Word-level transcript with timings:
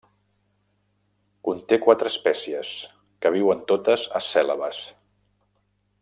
Conté 1.49 1.77
quatre 1.83 2.09
espècies, 2.13 2.71
que 3.25 3.33
viuen 3.39 3.61
totes 3.73 4.09
a 4.21 4.27
Cèlebes. 4.33 4.81